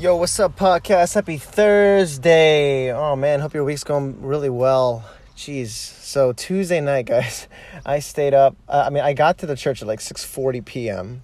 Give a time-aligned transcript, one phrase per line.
[0.00, 1.12] Yo, what's up, podcast?
[1.12, 2.90] Happy Thursday.
[2.90, 5.04] Oh man, hope your week's going really well.
[5.36, 5.68] Jeez.
[5.68, 7.46] So Tuesday night, guys,
[7.84, 8.56] I stayed up.
[8.66, 11.20] Uh, I mean, I got to the church at like 6:40 p.m.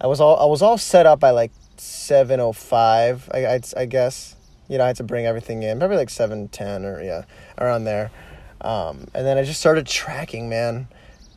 [0.00, 3.28] I was all I was all set up by like 7:05.
[3.34, 4.36] I, I I guess
[4.68, 7.24] you know I had to bring everything in probably like 7:10 or yeah
[7.58, 8.12] around there.
[8.60, 10.86] Um, and then I just started tracking, man.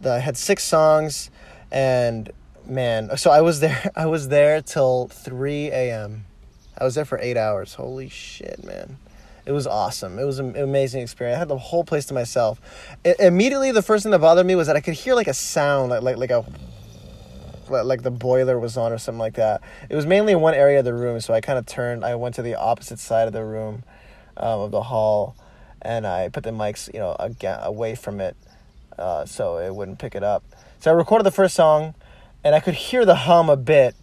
[0.01, 1.31] The, I had six songs,
[1.71, 2.31] and
[2.63, 3.89] man, so I was there.
[3.95, 6.25] I was there till 3 a.m.
[6.77, 7.75] I was there for eight hours.
[7.75, 8.97] Holy shit, man.
[9.45, 10.17] It was awesome.
[10.17, 11.35] It was an amazing experience.
[11.35, 12.59] I had the whole place to myself.
[13.05, 15.33] I, immediately, the first thing that bothered me was that I could hear like a
[15.33, 16.45] sound, like like like a
[17.69, 19.61] like the boiler was on or something like that.
[19.89, 22.03] It was mainly in one area of the room, so I kind of turned.
[22.03, 23.83] I went to the opposite side of the room,
[24.37, 25.35] um, of the hall,
[25.81, 28.35] and I put the mics, you know, again away from it,
[28.97, 30.43] uh, so it wouldn't pick it up.
[30.79, 31.93] So I recorded the first song,
[32.43, 33.95] and I could hear the hum a bit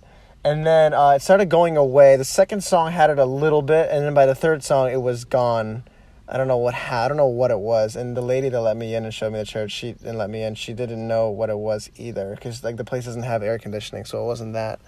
[0.44, 2.16] and then uh, it started going away.
[2.16, 5.00] The second song had it a little bit, and then by the third song, it
[5.00, 5.84] was gone.
[6.28, 7.94] I don't know what I don't know what it was.
[7.94, 10.30] And the lady that let me in and showed me the church, she didn't let
[10.30, 10.54] me in.
[10.54, 14.04] She didn't know what it was either, because like the place doesn't have air conditioning,
[14.04, 14.80] so it wasn't that.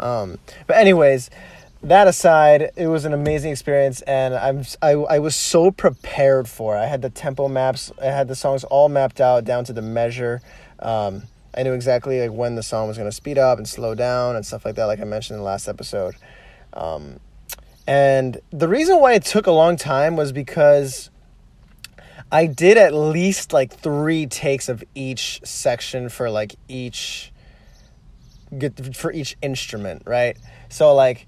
[0.00, 1.30] Um, but anyways,
[1.82, 6.76] that aside, it was an amazing experience, and I'm I I was so prepared for
[6.76, 6.80] it.
[6.80, 9.82] I had the tempo maps, I had the songs all mapped out down to the
[9.82, 10.40] measure.
[10.80, 11.24] Um,
[11.56, 14.36] I knew exactly like when the song was going to speed up and slow down
[14.36, 16.14] and stuff like that, like I mentioned in the last episode.
[16.72, 17.20] Um,
[17.86, 21.10] and the reason why it took a long time was because
[22.30, 27.32] I did at least like three takes of each section for like each
[28.94, 30.36] for each instrument, right?
[30.68, 31.27] So like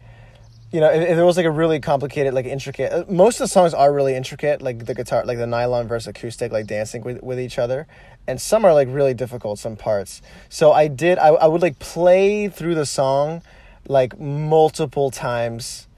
[0.72, 3.44] you know, if, if it was like a really complicated, like intricate, uh, most of
[3.44, 7.02] the songs are really intricate, like the guitar, like the nylon versus acoustic, like dancing
[7.02, 7.86] with, with each other.
[8.26, 10.22] And some are like really difficult, some parts.
[10.48, 13.42] So I did, I, I would like play through the song
[13.88, 15.88] like multiple times,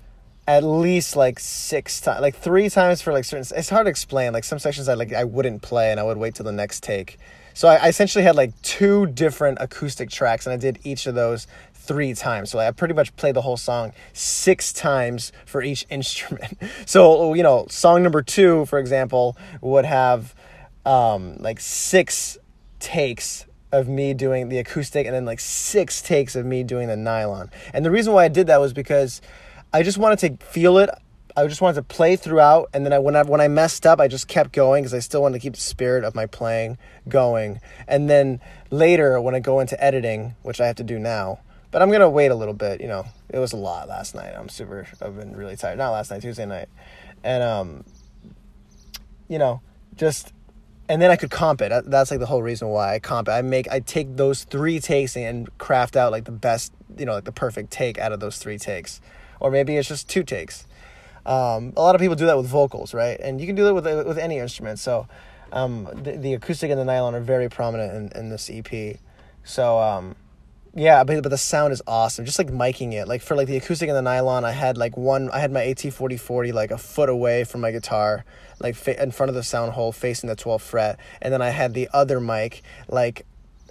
[0.49, 4.33] at least like six times, like three times for like certain, it's hard to explain.
[4.33, 6.83] Like some sections I like, I wouldn't play and I would wait till the next
[6.83, 7.19] take.
[7.53, 11.15] So I, I essentially had like two different acoustic tracks and I did each of
[11.15, 11.47] those
[11.83, 12.51] three times.
[12.51, 16.59] So I pretty much played the whole song six times for each instrument.
[16.87, 20.35] So, you know, song number two, for example, would have
[20.85, 22.39] um, like six
[22.79, 26.97] takes of me doing the acoustic and then like six takes of me doing the
[26.97, 27.51] nylon.
[27.73, 29.21] And the reason why I did that was because
[29.73, 30.91] I just wanted to feel it.
[31.35, 34.01] I just wanted to play throughout, and then I, when I when I messed up,
[34.01, 36.77] I just kept going because I still wanted to keep the spirit of my playing
[37.09, 37.59] going.
[37.89, 41.41] And then later, when I go into editing, which I have to do now,
[41.73, 42.81] but I'm gonna wait a little bit.
[42.81, 44.35] You know, it was a lot last night.
[44.37, 44.87] I'm super.
[45.01, 45.79] I've been really tired.
[45.79, 46.69] Not last night, Tuesday night,
[47.25, 47.85] and um,
[49.27, 49.61] you know,
[49.97, 50.33] just
[50.89, 51.73] and then I could comp it.
[51.87, 53.33] That's like the whole reason why I comp it.
[53.33, 57.15] I make I take those three takes and craft out like the best, you know,
[57.15, 59.01] like the perfect take out of those three takes,
[59.41, 60.67] or maybe it's just two takes.
[61.25, 63.19] Um, a lot of people do that with vocals, right?
[63.19, 64.79] And you can do that with with any instrument.
[64.79, 65.09] So
[65.53, 68.99] um, the, the acoustic and the nylon are very prominent in, in this EP.
[69.45, 70.17] So um,
[70.75, 72.25] yeah, but but the sound is awesome.
[72.25, 74.97] Just like miking it, like for like the acoustic and the nylon, I had like
[74.97, 75.31] one.
[75.31, 78.25] I had my AT forty forty like a foot away from my guitar,
[78.59, 81.51] like fa- in front of the sound hole, facing the twelfth fret, and then I
[81.51, 83.27] had the other mic like,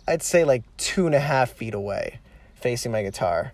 [0.07, 2.19] I'd say like two and a half feet away,
[2.55, 3.53] facing my guitar.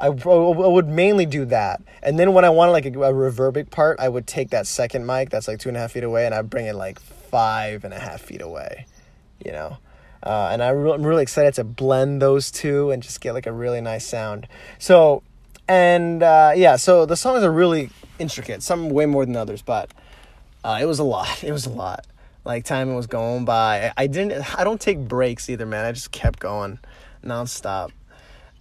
[0.00, 3.70] I, I would mainly do that, and then when I wanted like a, a reverbic
[3.70, 6.26] part, I would take that second mic that's like two and a half feet away,
[6.26, 8.86] and I'd bring it like five and a half feet away,
[9.44, 9.78] you know.
[10.22, 13.52] Uh, and I am really excited to blend those two and just get like a
[13.52, 14.48] really nice sound.
[14.78, 15.22] So,
[15.68, 18.62] and uh, yeah, so the songs are really intricate.
[18.62, 19.90] Some way more than others, but
[20.64, 21.42] uh, it was a lot.
[21.44, 22.06] It was a lot.
[22.44, 23.92] Like time was going by.
[23.96, 24.58] I didn't.
[24.58, 25.84] I don't take breaks either, man.
[25.84, 26.78] I just kept going
[27.24, 27.90] nonstop,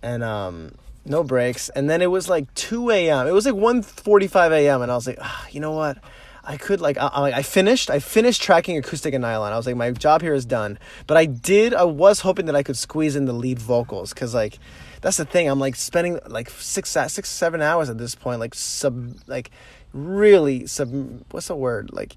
[0.02, 0.72] and um,
[1.06, 1.70] no breaks.
[1.70, 3.28] And then it was like two a.m.
[3.28, 4.82] It was like 1.45 a.m.
[4.82, 6.00] And I was like, oh, you know what?
[6.46, 9.52] I could like I, I finished I finished tracking acoustic and nylon.
[9.52, 10.78] I was like my job here is done.
[11.08, 14.34] But I did I was hoping that I could squeeze in the lead vocals cuz
[14.34, 14.60] like
[15.02, 15.48] that's the thing.
[15.48, 19.52] I'm like spending like 6 6 7 hours at this point like sub like
[19.94, 21.90] really sub what's the word?
[21.92, 22.16] Like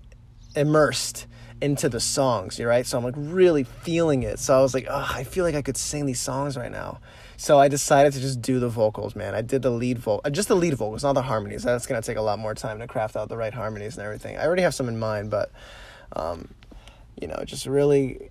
[0.55, 1.27] immersed
[1.61, 2.87] into the songs, you're right?
[2.87, 4.39] So I'm like really feeling it.
[4.39, 7.01] So I was like, oh, I feel like I could sing these songs right now.
[7.37, 9.35] So I decided to just do the vocals, man.
[9.35, 11.63] I did the lead vocal, uh, just the lead vocals, not the harmonies.
[11.63, 14.37] That's gonna take a lot more time to craft out the right harmonies and everything.
[14.37, 15.51] I already have some in mind, but
[16.15, 16.49] um,
[17.21, 18.31] you know, just really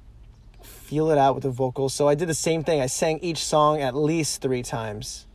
[0.62, 1.94] feel it out with the vocals.
[1.94, 2.82] So I did the same thing.
[2.82, 5.26] I sang each song at least three times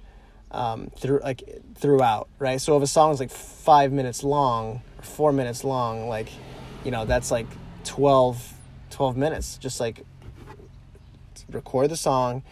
[0.51, 1.43] um, through like
[1.75, 2.61] throughout, right?
[2.61, 6.29] So if a song is like five minutes long or four minutes long, like
[6.85, 7.47] you know, that's like
[7.85, 8.55] 12,
[8.91, 9.57] 12 minutes.
[9.59, 10.05] Just like
[11.51, 12.43] record the song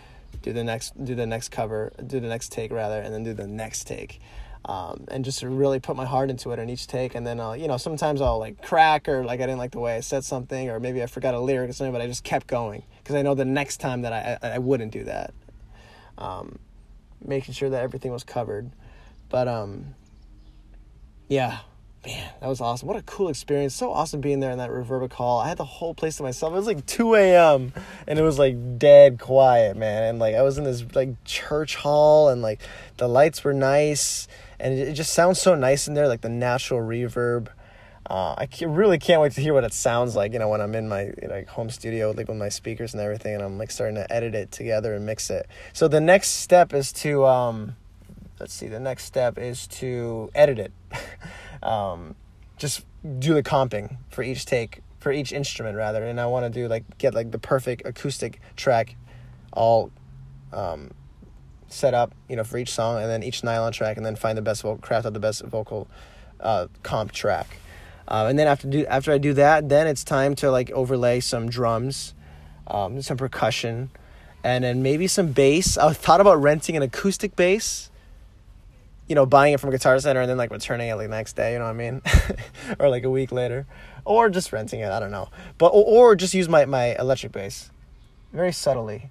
[0.42, 3.32] do the next do the next cover do the next take rather and then do
[3.32, 4.20] the next take
[4.64, 7.14] um, and just really put my heart into it in each take.
[7.14, 9.80] And then I'll, you know, sometimes I'll like crack or like I didn't like the
[9.80, 12.24] way I said something, or maybe I forgot a lyric or something, but I just
[12.24, 15.32] kept going because I know the next time that I, I, I wouldn't do that.
[16.18, 16.58] Um,
[17.24, 18.70] making sure that everything was covered.
[19.30, 19.94] But um,
[21.28, 21.60] yeah,
[22.04, 22.88] man, that was awesome.
[22.88, 23.74] What a cool experience.
[23.74, 25.40] So awesome being there in that Reverbic Hall.
[25.40, 26.52] I had the whole place to myself.
[26.52, 27.72] It was like 2 a.m.
[28.06, 30.04] and it was like dead quiet, man.
[30.04, 32.60] And like I was in this like church hall and like
[32.96, 36.80] the lights were nice and it, just sounds so nice in there, like the natural
[36.80, 37.48] reverb.
[38.08, 40.74] Uh, I really can't wait to hear what it sounds like, you know, when I'm
[40.74, 43.94] in my like home studio, like with my speakers and everything, and I'm like starting
[43.96, 45.46] to edit it together and mix it.
[45.72, 47.76] So the next step is to, um,
[48.40, 50.72] let's see, the next step is to edit it.
[51.62, 52.14] um,
[52.56, 52.84] just
[53.18, 56.68] do the comping for each take, for each instrument rather, and I want to do
[56.68, 58.96] like get like the perfect acoustic track,
[59.52, 59.90] all
[60.52, 60.90] um,
[61.68, 64.36] set up, you know, for each song, and then each nylon track, and then find
[64.36, 65.88] the best vocal, craft out the best vocal
[66.40, 67.58] uh, comp track.
[68.08, 71.20] Uh, and then after do after I do that, then it's time to like overlay
[71.20, 72.14] some drums,
[72.66, 73.90] um, some percussion,
[74.42, 75.78] and then maybe some bass.
[75.78, 77.89] I thought about renting an acoustic bass,
[79.10, 81.34] you know, buying it from Guitar Center and then like returning it like the next
[81.34, 81.54] day.
[81.54, 82.00] You know what I mean,
[82.78, 83.66] or like a week later,
[84.04, 84.92] or just renting it.
[84.92, 85.28] I don't know,
[85.58, 87.72] but or, or just use my my electric bass,
[88.32, 89.10] very subtly.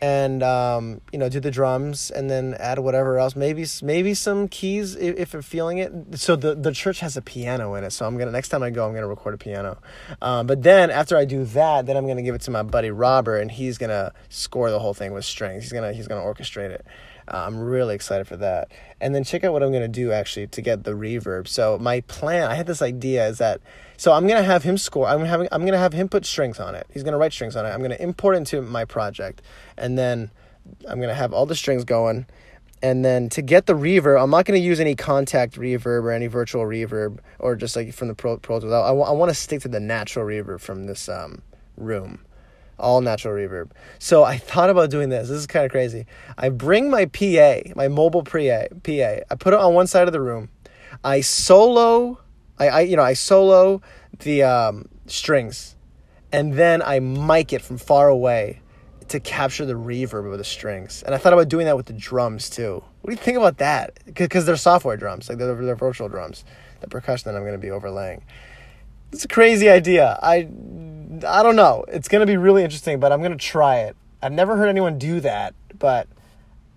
[0.00, 3.34] And um, you know do the drums and then add whatever else.
[3.34, 5.92] Maybe maybe some keys if, if I'm feeling it.
[6.14, 7.90] So the the church has a piano in it.
[7.90, 9.78] So I'm gonna next time I go I'm gonna record a piano.
[10.22, 12.92] Um, but then after I do that then I'm gonna give it to my buddy
[12.92, 15.64] Robert and he's gonna score the whole thing with strings.
[15.64, 16.86] He's gonna he's gonna orchestrate it
[17.28, 18.70] uh, I'm really excited for that.
[19.00, 21.46] And then check out what I'm going to do actually to get the reverb.
[21.46, 23.60] So my plan, I had this idea is that
[23.96, 25.06] so I'm going to have him score.
[25.08, 26.86] I'm having I'm going to have him put strings on it.
[26.92, 27.70] He's going to write strings on it.
[27.70, 29.42] I'm going to import it into my project
[29.76, 30.30] and then
[30.88, 32.26] I'm going to have all the strings going.
[32.80, 36.12] And then to get the reverb, I'm not going to use any contact reverb or
[36.12, 38.72] any virtual reverb or just like from the Pro, Pro Tools.
[38.72, 41.42] I, I, I want to stick to the natural reverb from this um,
[41.76, 42.20] room
[42.78, 43.70] all natural reverb.
[43.98, 45.28] So I thought about doing this.
[45.28, 46.06] This is kind of crazy.
[46.36, 49.22] I bring my PA, my mobile PA, PA.
[49.30, 50.48] I put it on one side of the room.
[51.04, 52.18] I solo,
[52.58, 53.82] I, I you know, I solo
[54.20, 55.76] the um, strings,
[56.32, 58.60] and then I mic it from far away
[59.08, 61.02] to capture the reverb of the strings.
[61.02, 62.82] And I thought about doing that with the drums too.
[63.00, 63.98] What do you think about that?
[64.12, 66.44] Because they're software drums, like they're, they're virtual drums.
[66.80, 68.22] The percussion that I'm going to be overlaying.
[69.12, 70.18] It's a crazy idea.
[70.22, 70.48] I
[71.24, 71.84] I don't know.
[71.88, 73.96] It's going to be really interesting, but I'm going to try it.
[74.22, 76.08] I've never heard anyone do that, but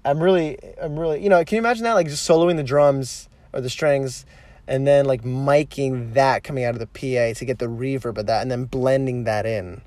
[0.06, 1.94] I'm really, I'm really, you know, can you imagine that?
[1.94, 4.26] Like just soloing the drums or the strings
[4.68, 8.26] and then like miking that coming out of the PA to get the reverb of
[8.28, 9.82] that and then blending that in.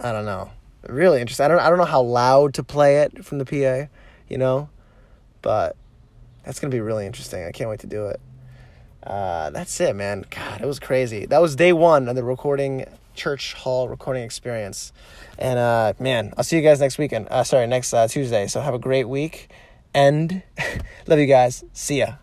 [0.00, 0.50] I don't know.
[0.88, 1.44] Really interesting.
[1.44, 3.88] I don't, I don't know how loud to play it from the PA,
[4.28, 4.68] you know,
[5.42, 5.76] but
[6.44, 7.44] that's going to be really interesting.
[7.44, 8.20] I can't wait to do it.
[9.02, 10.24] Uh, that's it, man.
[10.30, 11.26] God, it was crazy.
[11.26, 14.92] That was day one of the recording church hall recording experience.
[15.38, 17.28] And uh, man, I'll see you guys next weekend.
[17.30, 18.46] Uh, sorry, next uh, Tuesday.
[18.46, 19.50] So have a great week.
[19.94, 20.42] And
[21.06, 21.64] love you guys.
[21.72, 22.21] See ya.